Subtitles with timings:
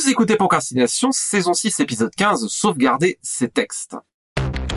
[0.00, 3.96] Vous écoutez Procrastination, saison 6, épisode 15, sauvegarder ses textes.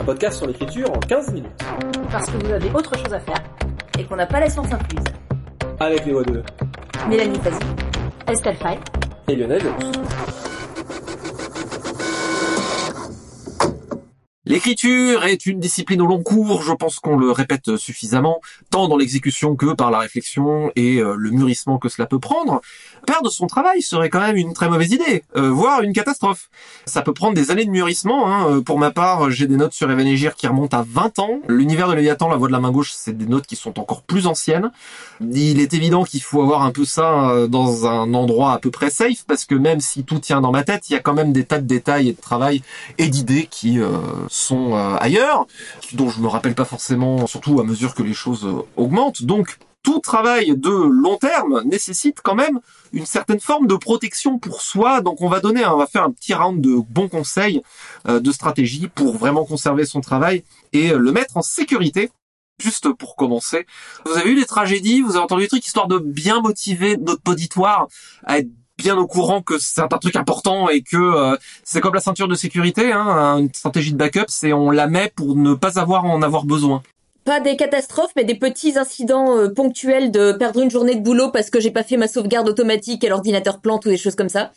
[0.00, 1.62] Un podcast sur l'écriture en 15 minutes.
[2.10, 3.40] Parce que vous avez autre chose à faire
[3.96, 5.04] et qu'on n'a pas la science incluse.
[5.78, 6.42] Avec les voix de
[7.08, 7.60] Mélanie Fazi,
[8.26, 8.80] Estelle Fay
[9.28, 10.41] et Lionel Lelouch.
[14.44, 18.40] L'écriture est une discipline au long cours, je pense qu'on le répète suffisamment,
[18.70, 22.60] tant dans l'exécution que par la réflexion et euh, le mûrissement que cela peut prendre.
[23.06, 26.50] Perdre son travail serait quand même une très mauvaise idée, euh, voire une catastrophe.
[26.86, 28.26] Ça peut prendre des années de mûrissement.
[28.26, 28.48] Hein.
[28.48, 31.38] Euh, pour ma part, j'ai des notes sur Evanégir qui remontent à 20 ans.
[31.46, 34.02] L'univers de Léviathan, la voix de la main gauche, c'est des notes qui sont encore
[34.02, 34.72] plus anciennes.
[35.20, 38.90] Il est évident qu'il faut avoir un peu ça dans un endroit à peu près
[38.90, 41.32] safe, parce que même si tout tient dans ma tête, il y a quand même
[41.32, 42.62] des tas de détails et de travail
[42.98, 43.78] et d'idées qui
[44.32, 45.46] sont euh, ailleurs,
[45.92, 49.22] dont je me rappelle pas forcément, surtout à mesure que les choses euh, augmentent.
[49.22, 52.60] Donc tout travail de long terme nécessite quand même
[52.92, 55.00] une certaine forme de protection pour soi.
[55.00, 57.62] Donc on va donner, on va faire un petit round de bons conseils,
[58.08, 62.10] euh, de stratégie pour vraiment conserver son travail et le mettre en sécurité.
[62.58, 63.66] Juste pour commencer,
[64.06, 67.32] vous avez eu des tragédies, vous avez entendu des trucs histoire de bien motiver notre
[67.32, 67.88] auditoire
[68.24, 71.94] à être bien au courant que c'est un truc important et que euh, c'est comme
[71.94, 75.54] la ceinture de sécurité, hein, une stratégie de backup, c'est on la met pour ne
[75.54, 76.82] pas avoir en avoir besoin.
[77.24, 81.30] Pas des catastrophes, mais des petits incidents euh, ponctuels de perdre une journée de boulot
[81.30, 84.28] parce que j'ai pas fait ma sauvegarde automatique et l'ordinateur plante ou des choses comme
[84.28, 84.50] ça.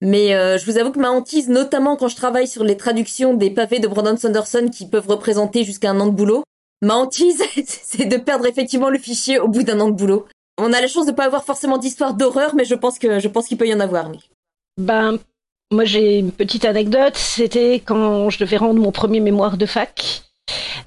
[0.00, 3.34] Mais euh, je vous avoue que ma hantise, notamment quand je travaille sur les traductions
[3.34, 6.42] des pavés de Brandon Sanderson qui peuvent représenter jusqu'à un an de boulot,
[6.82, 10.26] ma hantise, c'est de perdre effectivement le fichier au bout d'un an de boulot.
[10.62, 13.28] On a la chance de pas avoir forcément d'histoire d'horreur, mais je pense que je
[13.28, 14.10] pense qu'il peut y en avoir.
[14.76, 15.18] Ben,
[15.72, 17.16] moi j'ai une petite anecdote.
[17.16, 20.22] C'était quand je devais rendre mon premier mémoire de fac.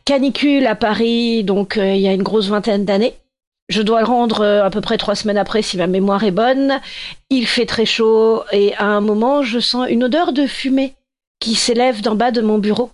[0.05, 3.15] Canicule à Paris, donc euh, il y a une grosse vingtaine d'années.
[3.69, 6.31] Je dois le rendre euh, à peu près trois semaines après si ma mémoire est
[6.31, 6.79] bonne.
[7.29, 10.93] Il fait très chaud et à un moment je sens une odeur de fumée
[11.39, 12.91] qui s'élève d'en bas de mon bureau.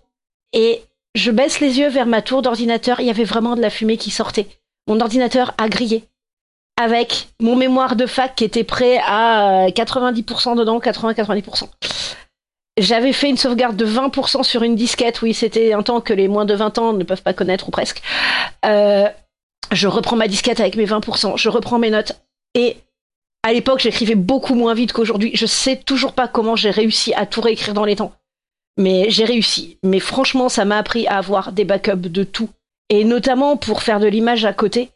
[0.54, 0.82] Et
[1.16, 3.98] je baisse les yeux vers ma tour d'ordinateur, il y avait vraiment de la fumée
[3.98, 4.48] qui sortait.
[4.88, 6.06] Mon ordinateur a grillé
[6.80, 11.68] avec mon mémoire de fac qui était prêt à 90% euh, dedans, 80-90%.
[12.78, 16.30] J'avais fait une sauvegarde de 20% sur une disquette, oui, c'était un temps que les
[16.30, 18.02] moins de 20 ans ne peuvent pas connaître ou presque.
[18.66, 19.10] Euh,
[19.74, 22.14] je reprends ma disquette avec mes 20%, je reprends mes notes
[22.56, 22.78] et
[23.44, 25.32] à l'époque j'écrivais beaucoup moins vite qu'aujourd'hui.
[25.34, 28.14] Je sais toujours pas comment j'ai réussi à tout réécrire dans les temps.
[28.78, 29.78] Mais j'ai réussi.
[29.84, 32.50] Mais franchement, ça m'a appris à avoir des backups de tout.
[32.88, 34.92] Et notamment pour faire de l'image à côté.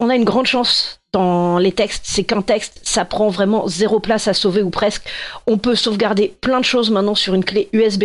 [0.00, 4.00] On a une grande chance dans les textes, c'est qu'un texte, ça prend vraiment zéro
[4.00, 5.04] place à sauver ou presque.
[5.46, 8.04] On peut sauvegarder plein de choses maintenant sur une clé USB.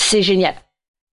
[0.00, 0.54] C'est génial.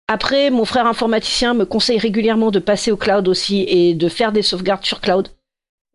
[0.08, 4.30] Après, mon frère informaticien me conseille régulièrement de passer au cloud aussi et de faire
[4.30, 5.28] des sauvegardes sur cloud.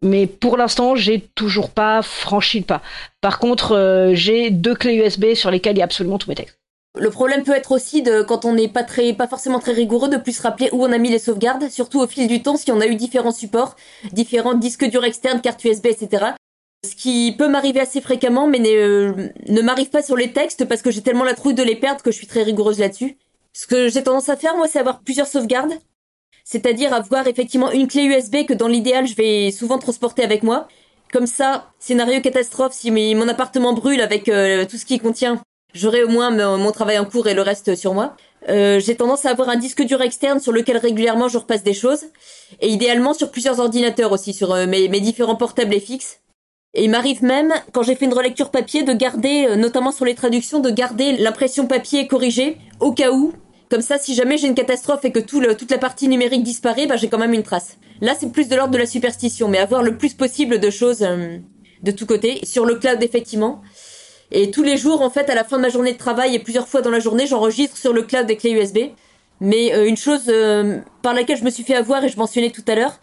[0.03, 2.81] Mais pour l'instant, j'ai toujours pas franchi le pas.
[3.21, 6.35] Par contre, euh, j'ai deux clés USB sur lesquelles il y a absolument tous mes
[6.35, 6.60] textes.
[6.99, 10.09] Le problème peut être aussi de quand on n'est pas très, pas forcément très rigoureux,
[10.09, 12.57] de plus se rappeler où on a mis les sauvegardes, surtout au fil du temps,
[12.57, 13.77] si on a eu différents supports,
[14.11, 16.33] différents disques durs externes, cartes USB, etc.
[16.83, 20.81] Ce qui peut m'arriver assez fréquemment, mais euh, ne m'arrive pas sur les textes parce
[20.81, 23.17] que j'ai tellement la trouille de les perdre que je suis très rigoureuse là-dessus.
[23.53, 25.73] Ce que j'ai tendance à faire, moi, c'est avoir plusieurs sauvegardes.
[26.43, 30.67] C'est-à-dire avoir effectivement une clé USB que dans l'idéal, je vais souvent transporter avec moi.
[31.13, 35.41] Comme ça, scénario catastrophe, si mon appartement brûle avec euh, tout ce qui contient,
[35.73, 38.15] j'aurai au moins mon travail en cours et le reste sur moi.
[38.49, 41.73] Euh, j'ai tendance à avoir un disque dur externe sur lequel régulièrement je repasse des
[41.73, 42.05] choses,
[42.59, 46.21] et idéalement sur plusieurs ordinateurs aussi, sur euh, mes, différents portables et fixes.
[46.73, 50.05] Et il m'arrive même, quand j'ai fait une relecture papier, de garder, euh, notamment sur
[50.05, 53.33] les traductions, de garder l'impression papier corrigée, au cas où.
[53.69, 56.43] Comme ça, si jamais j'ai une catastrophe et que tout le, toute la partie numérique
[56.43, 57.77] disparaît, bah, j'ai quand même une trace.
[58.01, 60.99] Là, c'est plus de l'ordre de la superstition, mais avoir le plus possible de choses
[61.83, 62.41] de tous côtés.
[62.43, 63.61] Sur le cloud, effectivement.
[64.31, 66.39] Et tous les jours, en fait, à la fin de ma journée de travail et
[66.39, 68.77] plusieurs fois dans la journée, j'enregistre sur le cloud des clés USB.
[69.41, 72.51] Mais euh, une chose euh, par laquelle je me suis fait avoir et je mentionnais
[72.51, 72.93] tout à l'heure,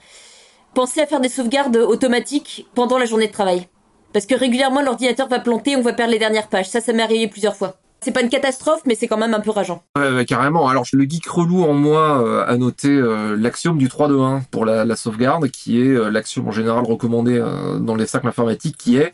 [0.72, 3.68] pensez à faire des sauvegardes automatiques pendant la journée de travail.
[4.12, 6.68] Parce que régulièrement, l'ordinateur va planter, on va perdre les dernières pages.
[6.68, 7.76] Ça, ça m'est arrivé plusieurs fois.
[8.00, 9.82] C'est pas une catastrophe, mais c'est quand même un peu rageant.
[9.98, 10.68] Ouais, carrément.
[10.68, 12.88] Alors, le geek relou en moi euh, a noté
[13.36, 17.44] l'axiome du 3 2 1 pour la, la sauvegarde, qui est l'axiome en général recommandé
[17.80, 19.12] dans les cercles informatiques, qui est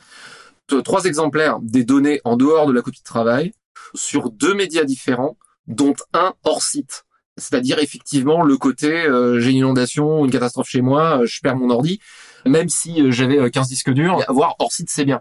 [0.84, 3.52] trois exemplaires des données en dehors de la copie de travail
[3.94, 7.04] sur deux médias différents, dont un hors site.
[7.36, 11.56] C'est-à-dire effectivement le côté euh, j'ai une inondation, une catastrophe chez moi, euh, je perds
[11.56, 12.00] mon ordi.
[12.46, 15.20] Même si euh, j'avais euh, 15 disques durs, avoir hors site c'est bien.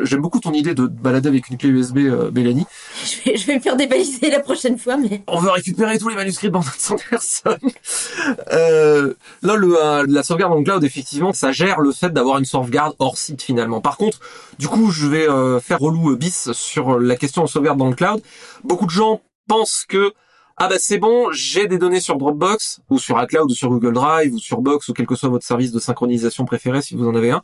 [0.00, 2.66] J'aime beaucoup ton idée de te balader avec une clé USB, euh, Mélanie.
[3.04, 6.08] Je vais, je vais me faire débaliser la prochaine fois, mais On veut récupérer tous
[6.08, 7.58] les manuscrits de Brandon Sanderson.
[8.52, 12.44] euh, là, le, euh, la sauvegarde en cloud, effectivement, ça gère le fait d'avoir une
[12.44, 13.80] sauvegarde hors site finalement.
[13.80, 14.20] Par contre,
[14.58, 17.88] du coup, je vais euh, faire relou euh, bis sur la question de sauvegarde dans
[17.88, 18.22] le cloud.
[18.62, 20.12] Beaucoup de gens pensent que
[20.56, 23.92] ah bah c'est bon, j'ai des données sur Dropbox ou sur iCloud ou sur Google
[23.92, 27.08] Drive ou sur Box ou quel que soit votre service de synchronisation préféré si vous
[27.08, 27.42] en avez un.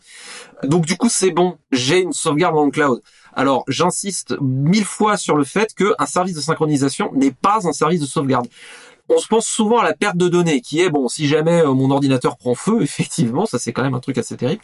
[0.62, 3.03] Donc du coup c'est bon, j'ai une sauvegarde dans le cloud.
[3.33, 8.01] Alors j'insiste mille fois sur le fait qu'un service de synchronisation n'est pas un service
[8.01, 8.47] de sauvegarde.
[9.12, 11.75] On se pense souvent à la perte de données, qui est bon, si jamais euh,
[11.75, 14.62] mon ordinateur prend feu, effectivement, ça c'est quand même un truc assez terrible.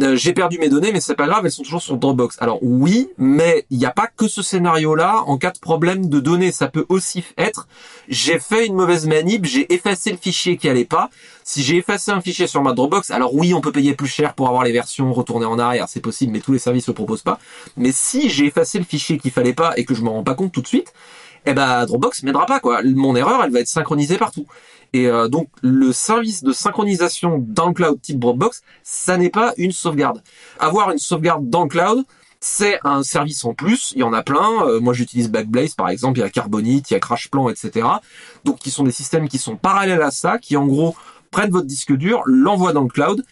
[0.00, 2.36] Euh, j'ai perdu mes données, mais c'est pas grave, elles sont toujours sur Dropbox.
[2.40, 5.24] Alors oui, mais il n'y a pas que ce scénario-là.
[5.26, 7.66] En cas de problème de données, ça peut aussi être
[8.08, 11.10] j'ai fait une mauvaise manip, j'ai effacé le fichier qui allait pas.
[11.44, 14.34] Si j'ai effacé un fichier sur ma Dropbox, alors oui, on peut payer plus cher
[14.34, 17.22] pour avoir les versions retournées en arrière, c'est possible, mais tous les services le proposent
[17.22, 17.38] pas.
[17.76, 20.34] Mais si j'ai effacé le fichier qu'il fallait pas et que je me rends pas
[20.34, 20.92] compte tout de suite,
[21.46, 22.82] eh ben Dropbox m'aidera pas quoi.
[22.82, 24.46] Mon erreur, elle va être synchronisée partout.
[24.92, 29.54] Et euh, donc le service de synchronisation dans le cloud type Dropbox, ça n'est pas
[29.56, 30.22] une sauvegarde.
[30.58, 32.04] Avoir une sauvegarde dans le cloud,
[32.40, 33.92] c'est un service en plus.
[33.94, 34.66] Il y en a plein.
[34.66, 36.18] Euh, moi, j'utilise Backblaze par exemple.
[36.18, 37.86] Il y a Carbonite, il y a CrashPlan, etc.
[38.44, 40.96] Donc, qui sont des systèmes qui sont parallèles à ça, qui en gros
[41.30, 43.24] prennent votre disque dur, l'envoient dans le cloud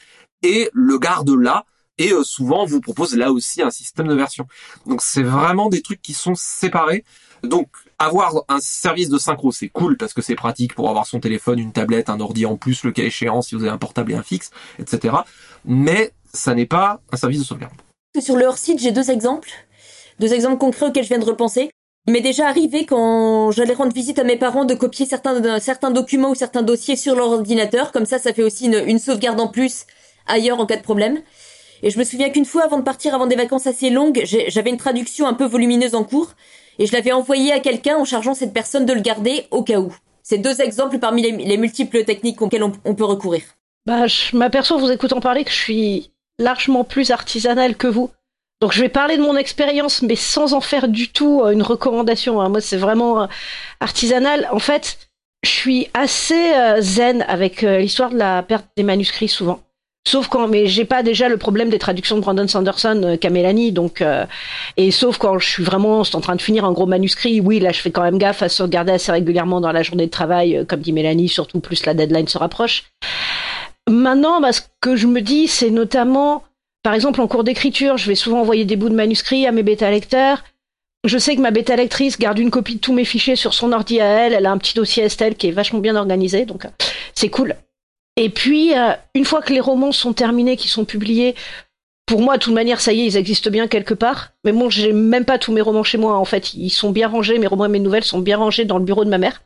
[0.43, 1.65] et le gardent là.
[1.99, 4.47] Et euh, souvent, vous propose là aussi un système de version.
[4.87, 7.05] Donc, c'est vraiment des trucs qui sont séparés.
[7.43, 7.69] Donc,
[7.99, 11.59] avoir un service de synchro, c'est cool parce que c'est pratique pour avoir son téléphone,
[11.59, 14.15] une tablette, un ordi en plus, le cas échéant, si vous avez un portable et
[14.15, 15.17] un fixe, etc.
[15.65, 17.75] Mais ça n'est pas un service de sauvegarde.
[18.21, 19.51] sur le hors-site, j'ai deux exemples.
[20.21, 21.71] Deux exemples concrets auxquels je viens de repenser.
[22.07, 26.31] Il m'est déjà arrivé quand j'allais rendre visite à mes parents de copier certains, documents
[26.31, 27.93] ou certains dossiers sur leur ordinateur.
[27.93, 29.85] Comme ça, ça fait aussi une sauvegarde en plus
[30.27, 31.21] ailleurs en cas de problème.
[31.83, 34.71] Et je me souviens qu'une fois, avant de partir, avant des vacances assez longues, j'avais
[34.71, 36.33] une traduction un peu volumineuse en cours
[36.79, 39.81] et je l'avais envoyé à quelqu'un en chargeant cette personne de le garder au cas
[39.81, 39.95] où.
[40.23, 43.43] C'est deux exemples parmi les, les multiples techniques auxquelles on, peut recourir.
[43.87, 48.11] Bah, je m'aperçois, vous écoutant parler, que je suis largement plus artisanale que vous.
[48.61, 52.41] Donc je vais parler de mon expérience, mais sans en faire du tout une recommandation.
[52.41, 52.49] Hein.
[52.49, 53.29] Moi, c'est vraiment
[53.81, 54.49] artisanal.
[54.53, 54.99] En fait,
[55.45, 59.61] je suis assez zen avec l'histoire de la perte des manuscrits souvent.
[60.09, 63.29] Sauf quand, mais j'ai pas déjà le problème des traductions de Brandon Sanderson euh, qu'a
[63.29, 64.25] Mélanie, donc euh,
[64.79, 67.73] et sauf quand je suis vraiment en train de finir un gros manuscrit, oui là
[67.73, 70.65] je fais quand même gaffe à sauvegarder assez régulièrement dans la journée de travail, euh,
[70.65, 72.85] comme dit Mélanie, surtout plus la deadline se rapproche.
[73.87, 76.43] Maintenant, bah, ce que je me dis, c'est notamment,
[76.83, 79.63] par exemple en cours d'écriture, je vais souvent envoyer des bouts de manuscrits à mes
[79.63, 80.43] bêta lecteurs.
[81.05, 83.73] Je sais que ma bêta lectrice garde une copie de tous mes fichiers sur son
[83.73, 84.33] ordi à elle.
[84.33, 86.65] Elle a un petit dossier Estelle qui est vachement bien organisé, donc
[87.15, 87.57] c'est cool.
[88.19, 91.37] Et puis, euh, une fois que les romans sont terminés, qui sont publiés,
[92.05, 94.33] pour moi, de toute manière, ça y est, ils existent bien quelque part.
[94.45, 96.17] Mais bon, j'ai même pas tous mes romans chez moi.
[96.17, 97.39] En fait, ils sont bien rangés.
[97.39, 99.41] Mes romans et mes nouvelles sont bien rangés dans le bureau de ma mère,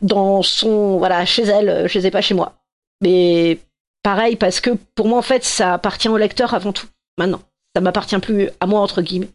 [0.00, 1.86] dans son, voilà, chez elle.
[1.86, 2.54] Je les ai pas chez moi.
[3.02, 3.58] Mais
[4.02, 6.86] pareil, parce que pour moi, en fait, ça appartient au lecteur avant tout.
[7.18, 7.42] Maintenant,
[7.76, 9.28] ça m'appartient plus à moi entre guillemets.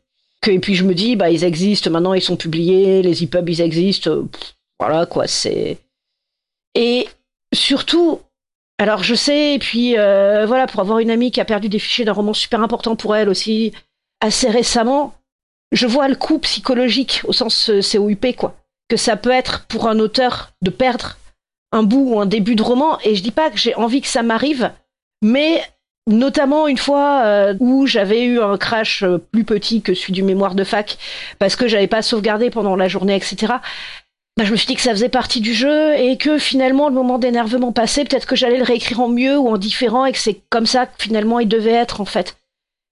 [0.47, 1.91] Et puis je me dis, bah, ils existent.
[1.91, 3.03] Maintenant, ils sont publiés.
[3.03, 4.23] Les EPUB, ils existent.
[4.79, 5.27] Voilà, quoi.
[5.27, 5.77] C'est
[6.75, 7.07] et
[7.53, 8.19] surtout,
[8.79, 11.79] alors je sais, et puis euh, voilà, pour avoir une amie qui a perdu des
[11.79, 13.71] fichiers d'un roman super important pour elle aussi,
[14.19, 15.13] assez récemment,
[15.71, 18.55] je vois le coup psychologique au sens euh, COUP, quoi.
[18.89, 21.17] Que ça peut être pour un auteur de perdre
[21.71, 24.07] un bout ou un début de roman, et je dis pas que j'ai envie que
[24.07, 24.71] ça m'arrive,
[25.23, 25.63] mais
[26.07, 30.23] notamment une fois euh, où j'avais eu un crash euh, plus petit que celui du
[30.23, 30.97] mémoire de fac,
[31.39, 33.53] parce que j'avais pas sauvegardé pendant la journée, etc
[34.35, 36.95] bah, je me suis dit que ça faisait partie du jeu et que finalement le
[36.95, 40.17] moment d'énervement passé, peut-être que j'allais le réécrire en mieux ou en différent et que
[40.17, 42.35] c'est comme ça que finalement il devait être en fait.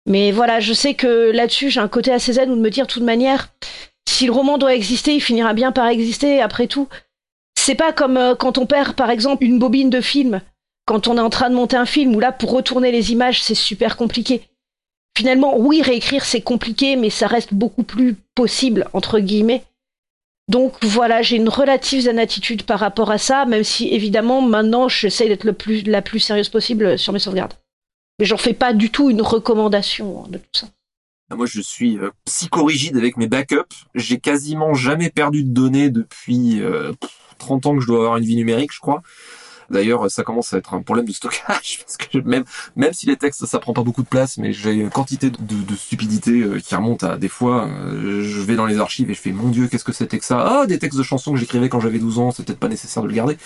[0.07, 2.87] Mais voilà, je sais que là-dessus j'ai un côté assez zen où de me dire
[2.87, 3.49] de toute manière,
[4.09, 6.87] si le roman doit exister, il finira bien par exister après tout.
[7.55, 10.41] C'est pas comme euh, quand on perd par exemple une bobine de film,
[10.85, 13.43] quand on est en train de monter un film où là pour retourner les images
[13.43, 14.41] c'est super compliqué.
[15.15, 19.63] Finalement, oui, réécrire c'est compliqué, mais ça reste beaucoup plus possible entre guillemets.
[20.47, 24.87] Donc voilà, j'ai une relative zen attitude par rapport à ça, même si évidemment maintenant
[24.87, 27.53] j'essaie d'être le plus, la plus sérieuse possible sur mes sauvegardes.
[28.19, 30.67] Mais j'en fais pas du tout une recommandation hein, de tout ça.
[31.35, 33.85] Moi, je suis euh, psychorigide avec mes backups.
[33.93, 36.93] J'ai quasiment jamais perdu de données depuis euh,
[37.37, 39.01] 30 ans que je dois avoir une vie numérique, je crois.
[39.69, 42.43] D'ailleurs, ça commence à être un problème de stockage parce que même
[42.75, 45.37] même si les textes ça prend pas beaucoup de place, mais j'ai une quantité de,
[45.39, 47.67] de stupidité euh, qui remonte à des fois.
[47.67, 50.25] euh, je vais dans les archives et je fais mon Dieu, qu'est-ce que c'était que
[50.25, 50.61] ça?
[50.61, 53.03] Ah, des textes de chansons que j'écrivais quand j'avais 12 ans, c'est peut-être pas nécessaire
[53.03, 53.37] de le garder.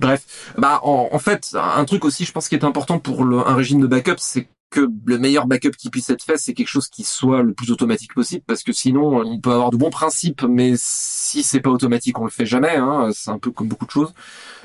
[0.00, 3.80] Bref, bah en, fait, un truc aussi, je pense qui est important pour un régime
[3.80, 7.02] de backup, c'est que le meilleur backup qui puisse être fait, c'est quelque chose qui
[7.02, 10.74] soit le plus automatique possible, parce que sinon, on peut avoir de bons principes, mais
[10.76, 12.76] si c'est pas automatique, on le fait jamais.
[12.76, 14.14] Hein, c'est un peu comme beaucoup de choses.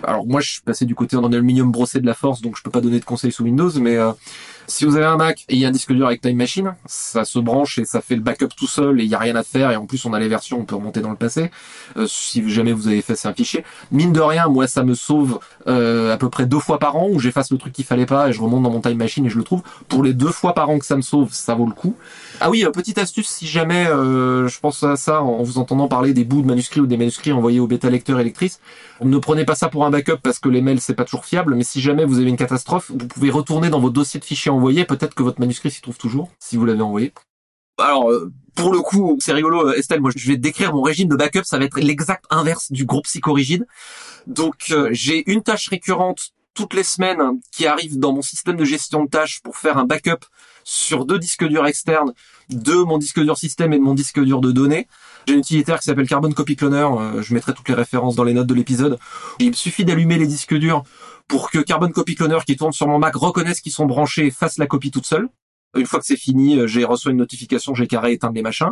[0.04, 2.62] Alors moi, je suis passé du côté en aluminium brossé de la force, donc je
[2.62, 4.12] peux pas donner de conseils sous Windows, mais euh,
[4.68, 6.76] si vous avez un Mac et il y a un disque dur avec Time Machine,
[6.86, 9.36] ça se branche et ça fait le backup tout seul et il y a rien
[9.36, 11.52] à faire et en plus on a les versions, on peut remonter dans le passé.
[11.98, 15.40] Euh, si jamais vous avez c'est un fichier, mine de rien, moi ça me sauve
[15.68, 18.30] euh, à peu près deux fois par an où j'efface le truc qu'il fallait pas
[18.30, 19.64] et je remonte dans mon Time Machine et je le trouve.
[19.88, 21.96] Pour les deux fois par an que ça me sauve, ça vaut le coup.
[22.40, 25.88] Ah oui, euh, petite astuce, si jamais euh, je pense à ça en vous entendant
[25.88, 28.26] parler des bouts de manuscrits ou des manuscrits envoyés au bêta lecteur et
[29.02, 31.56] ne prenez pas ça pour un backup parce que les mails c'est pas toujours fiable,
[31.56, 34.52] mais si jamais vous avez une catastrophe, vous pouvez retourner dans vos dossiers de fichiers
[34.86, 37.14] peut-être que votre manuscrit s'y trouve toujours, si vous l'avez envoyé.
[37.78, 41.10] Alors, euh, pour le coup, c'est rigolo, euh, Estelle, moi je vais décrire mon régime
[41.10, 43.68] de backup, ça va être l'exact inverse du groupe psychorigide.
[44.28, 48.64] Donc euh, j'ai une tâche récurrente toutes les semaines qui arrive dans mon système de
[48.64, 50.26] gestion de tâches pour faire un backup
[50.64, 52.14] sur deux disques durs externes
[52.50, 54.88] de mon disque dur système et de mon disque dur de données.
[55.28, 56.88] J'ai un utilitaire qui s'appelle Carbon Copy Cloner,
[57.22, 58.98] je mettrai toutes les références dans les notes de l'épisode.
[59.40, 60.84] Il suffit d'allumer les disques durs
[61.28, 64.32] pour que Carbon Copy Cloner qui tourne sur mon Mac reconnaisse qu'ils sont branchés et
[64.32, 65.28] fasse la copie toute seule.
[65.76, 68.72] Une fois que c'est fini, euh, j'ai reçu une notification, j'ai carré éteindre les machins.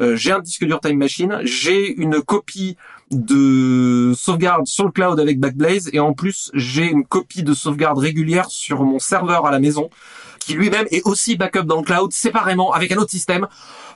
[0.00, 2.76] Euh, j'ai un disque dur Time Machine, j'ai une copie
[3.10, 7.98] de sauvegarde sur le cloud avec Backblaze et en plus j'ai une copie de sauvegarde
[7.98, 9.88] régulière sur mon serveur à la maison
[10.40, 13.46] qui lui-même est aussi backup dans le cloud séparément avec un autre système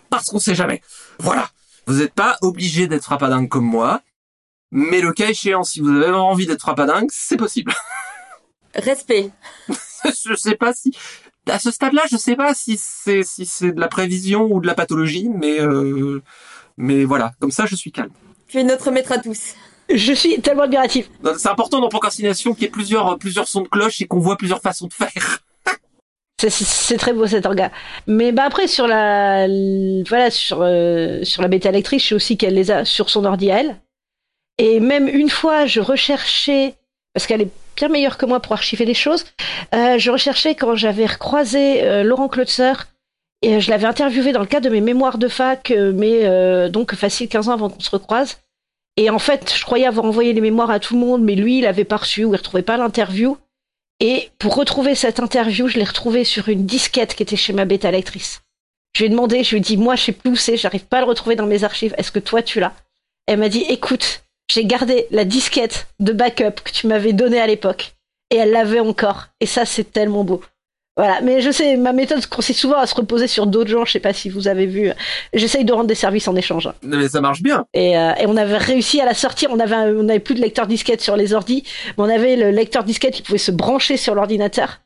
[0.08, 0.80] parce qu'on sait jamais.
[1.18, 1.50] Voilà.
[1.86, 4.00] Vous n'êtes pas obligé d'être frappadingue comme moi,
[4.70, 7.72] mais le cas échéant, si vous avez envie d'être frappadingue, c'est possible.
[8.74, 9.30] Respect.
[9.68, 10.92] je sais pas si
[11.48, 14.66] à ce stade-là, je sais pas si c'est si c'est de la prévision ou de
[14.66, 16.22] la pathologie, mais euh,
[16.76, 18.12] mais voilà, comme ça, je suis calme.
[18.46, 19.54] Tu es notre maître à tous.
[19.92, 21.10] Je suis tellement admiratif.
[21.36, 24.36] C'est important dans procrastination qu'il y ait plusieurs plusieurs sons de cloche et qu'on voit
[24.36, 25.40] plusieurs façons de faire.
[26.40, 27.72] C'est- C'est c'est très beau cet orga.
[28.06, 29.46] Mais bah après sur la
[30.08, 33.24] voilà sur euh, sur la bêta électrique, je sais aussi qu'elle les a sur son
[33.24, 33.80] ordi à elle.
[34.60, 36.74] Et même une fois, je recherchais
[37.14, 39.24] parce qu'elle est bien meilleure que moi pour archiver les choses.
[39.74, 42.74] euh, je recherchais quand j'avais recroisé euh, Laurent Klotzer
[43.40, 46.26] et euh, je l'avais interviewé dans le cadre de mes mémoires de fac, euh, mais
[46.26, 48.40] euh, donc facile 15 ans avant qu'on se recroise.
[48.98, 51.60] Et en fait, je croyais avoir envoyé les mémoires à tout le monde, mais lui,
[51.60, 53.38] il avait pas reçu ou il retrouvait pas l'interview.
[54.00, 57.64] Et pour retrouver cette interview, je l'ai retrouvée sur une disquette qui était chez ma
[57.64, 58.42] bêta lectrice.
[58.94, 60.84] Je lui ai demandé, je lui ai dit, moi, je sais plus où c'est, j'arrive
[60.84, 61.94] pas à le retrouver dans mes archives.
[61.96, 62.74] Est-ce que toi, tu l'as?
[63.26, 67.46] Elle m'a dit, écoute, j'ai gardé la disquette de backup que tu m'avais donnée à
[67.46, 67.94] l'époque.
[68.30, 69.26] Et elle l'avait encore.
[69.40, 70.40] Et ça, c'est tellement beau.
[70.96, 71.20] Voilà.
[71.22, 73.84] Mais je sais, ma méthode consiste souvent à se reposer sur d'autres gens.
[73.84, 74.90] Je sais pas si vous avez vu.
[75.32, 76.68] J'essaye de rendre des services en échange.
[76.82, 77.64] Mais ça marche bien.
[77.74, 79.50] Et, euh, et on avait réussi à la sortir.
[79.52, 81.64] On avait, un- on avait plus de lecteur disquette sur les ordis,
[81.96, 84.80] mais on avait le lecteur disquette qui pouvait se brancher sur l'ordinateur.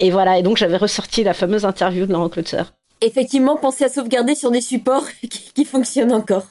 [0.00, 0.38] Et voilà.
[0.38, 2.62] Et donc j'avais ressorti la fameuse interview de Laurent Klotzer.
[3.00, 6.46] Effectivement, pensez à sauvegarder sur des supports qui, qui fonctionnent encore.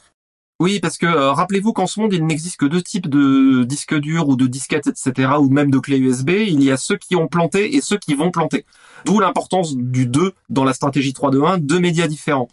[0.61, 3.95] Oui, parce que euh, rappelez-vous qu'en ce monde, il n'existe que deux types de disques
[3.95, 6.29] durs ou de disquettes, etc., ou même de clés USB.
[6.29, 8.63] Il y a ceux qui ont planté et ceux qui vont planter.
[9.05, 12.47] D'où l'importance du 2 dans la stratégie 3 2 1, deux médias différents.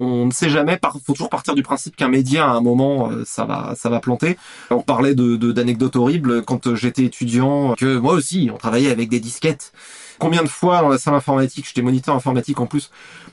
[0.00, 3.10] On ne sait jamais, par, faut toujours partir du principe qu'un média, à un moment,
[3.10, 4.36] euh, ça va, ça va planter.
[4.70, 9.08] On parlait de- d'anecdotes horribles quand euh, j'étais étudiant, que moi aussi, on travaillait avec
[9.08, 9.72] des disquettes.
[10.18, 12.90] Combien de fois dans la salle informatique, j'étais moniteur informatique en plus,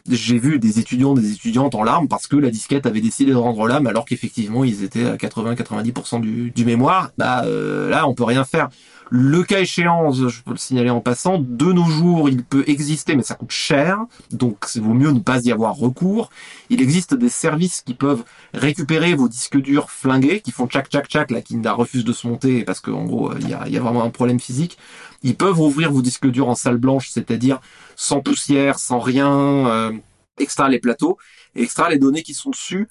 [0.09, 3.37] j'ai vu des étudiants, des étudiantes en larmes parce que la disquette avait décidé de
[3.37, 7.11] rendre l'âme alors qu'effectivement ils étaient à 80-90% du, du mémoire.
[7.17, 8.69] Bah euh, là on peut rien faire.
[9.09, 13.15] Le cas échéant, je peux le signaler en passant, de nos jours il peut exister
[13.15, 13.99] mais ça coûte cher,
[14.31, 16.29] donc c'est vaut mieux ne pas y avoir recours.
[16.69, 21.07] Il existe des services qui peuvent récupérer vos disques durs flingués, qui font tchac tchac
[21.07, 24.03] tchac, là qui refusent de se monter parce qu'en gros il y a, il vraiment
[24.03, 24.77] un problème physique.
[25.21, 27.61] Ils peuvent ouvrir vos disques durs en salle blanche, c'est-à-dire
[27.95, 29.31] sans poussière, sans rien,
[29.67, 29.91] euh,
[30.37, 31.17] extraire les plateaux,
[31.55, 32.87] et extraire les données qui sont dessus,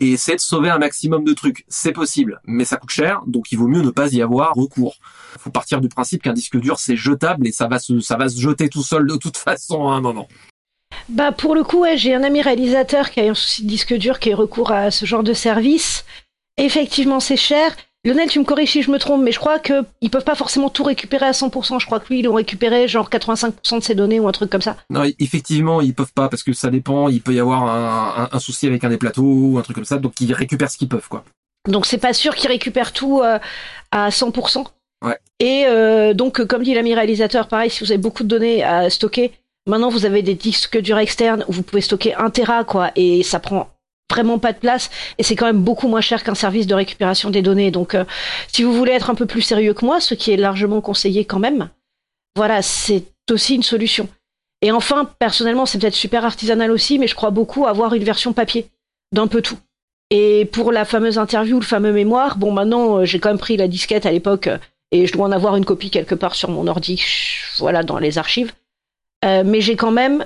[0.00, 1.64] et essayer de sauver un maximum de trucs.
[1.68, 4.96] C'est possible, mais ça coûte cher, donc il vaut mieux ne pas y avoir recours.
[5.34, 8.16] Il faut partir du principe qu'un disque dur c'est jetable et ça va se, ça
[8.16, 10.28] va se jeter tout seul de toute façon à un moment.
[11.08, 14.18] Bah pour le coup, j'ai un ami réalisateur qui a un souci de disque dur
[14.18, 16.04] qui a recours à ce genre de service.
[16.56, 17.76] Effectivement, c'est cher.
[18.06, 20.34] Lionel, tu me corriges si je me trompe, mais je crois que ils peuvent pas
[20.36, 21.80] forcément tout récupérer à 100%.
[21.80, 24.48] Je crois que lui, ils ont récupéré genre 85% de ses données ou un truc
[24.48, 24.76] comme ça.
[24.90, 27.08] Non, effectivement, ils peuvent pas parce que ça dépend.
[27.08, 29.74] Il peut y avoir un, un- un souci avec un des plateaux ou un truc
[29.74, 31.24] comme ça, donc ils récupèrent ce qu'ils peuvent, quoi.
[31.68, 33.38] Donc c'est pas sûr qu'ils récupèrent tout euh,
[33.90, 34.64] à 100%.
[35.04, 35.18] Ouais.
[35.40, 38.88] Et euh, donc, comme dit l'ami réalisateur, pareil, si vous avez beaucoup de données à
[38.88, 39.32] stocker,
[39.66, 43.22] maintenant vous avez des disques durs externes où vous pouvez stocker un Tera, quoi, et
[43.24, 43.68] ça prend
[44.10, 47.30] vraiment pas de place et c'est quand même beaucoup moins cher qu'un service de récupération
[47.30, 47.70] des données.
[47.70, 48.04] Donc, euh,
[48.48, 51.24] si vous voulez être un peu plus sérieux que moi, ce qui est largement conseillé
[51.24, 51.68] quand même,
[52.36, 54.08] voilà, c'est aussi une solution.
[54.62, 58.32] Et enfin, personnellement, c'est peut-être super artisanal aussi, mais je crois beaucoup avoir une version
[58.32, 58.70] papier
[59.12, 59.58] d'un peu tout.
[60.10, 63.56] Et pour la fameuse interview, le fameux mémoire, bon, maintenant, euh, j'ai quand même pris
[63.56, 64.58] la disquette à l'époque euh,
[64.92, 67.02] et je dois en avoir une copie quelque part sur mon ordi,
[67.58, 68.52] voilà, dans les archives.
[69.24, 70.22] Mais j'ai quand même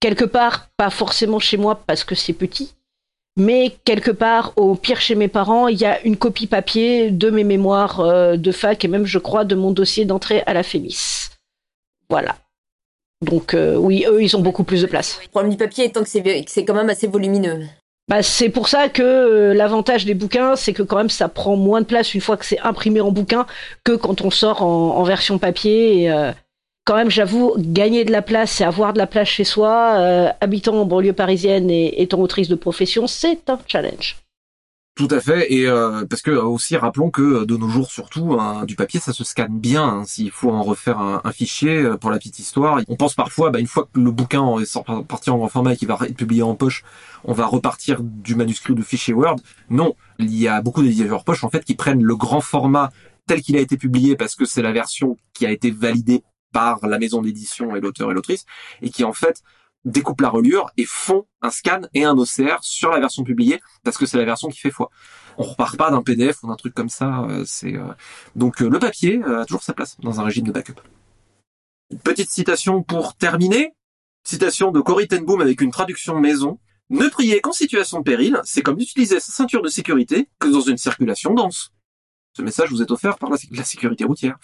[0.00, 2.74] quelque part, pas forcément chez moi parce que c'est petit,
[3.36, 7.30] mais quelque part, au pire chez mes parents, il y a une copie papier de
[7.30, 10.62] mes mémoires euh, de fac et même, je crois, de mon dossier d'entrée à la
[10.62, 11.28] FEMIS.
[12.08, 12.36] Voilà.
[13.22, 15.18] Donc euh, oui, eux, ils ont beaucoup plus de place.
[15.22, 17.66] Le problème du papier étant que c'est quand même assez volumineux.
[18.08, 21.56] Bah, c'est pour ça que euh, l'avantage des bouquins, c'est que quand même ça prend
[21.56, 23.46] moins de place une fois que c'est imprimé en bouquin
[23.82, 26.02] que quand on sort en, en version papier.
[26.02, 26.30] Et, euh,
[26.86, 30.28] quand même, j'avoue, gagner de la place et avoir de la place chez soi, euh,
[30.40, 34.16] habitant en banlieue parisienne et étant autrice de profession, c'est un challenge.
[34.94, 37.90] Tout à fait, et euh, parce que euh, aussi rappelons que euh, de nos jours
[37.90, 39.84] surtout, hein, du papier ça se scanne bien.
[39.84, 43.50] hein, S'il faut en refaire un, fichier euh, pour la petite histoire, on pense parfois,
[43.50, 46.16] bah, une fois que le bouquin est parti en grand format et qu'il va être
[46.16, 46.82] publié en poche,
[47.24, 49.36] on va repartir du manuscrit ou du fichier Word.
[49.68, 52.90] Non, il y a beaucoup d'éditeurs poche en fait qui prennent le grand format
[53.26, 56.22] tel qu'il a été publié parce que c'est la version qui a été validée
[56.56, 58.46] par la maison d'édition et l'auteur et l'autrice,
[58.80, 59.42] et qui en fait
[59.84, 63.98] découpent la reliure et font un scan et un OCR sur la version publiée parce
[63.98, 64.88] que c'est la version qui fait foi.
[65.36, 67.24] On repart pas d'un PDF ou d'un truc comme ça.
[67.24, 67.92] euh, C'est euh,
[68.36, 70.80] donc euh, le papier a toujours sa place dans un régime de backup.
[72.02, 73.74] Petite citation pour terminer.
[74.24, 76.58] Citation de Cory ten Boom avec une traduction maison.
[76.88, 80.62] Ne prier qu'en situation de péril, c'est comme d'utiliser sa ceinture de sécurité que dans
[80.62, 81.70] une circulation dense.
[82.34, 84.38] Ce message vous est offert par la sécurité routière.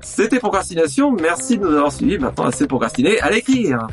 [0.00, 2.18] C'était Procrastination, merci de nous avoir suivis.
[2.18, 3.86] Maintenant, assez procrastiné, à l'écrire